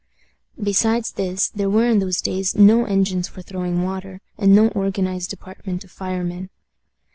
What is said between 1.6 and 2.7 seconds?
were in those days